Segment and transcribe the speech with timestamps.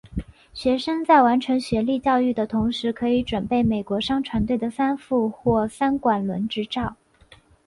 [0.51, 6.95] 学生在完成学历教育的同时可以准备美国商船队的三副或三管轮执照。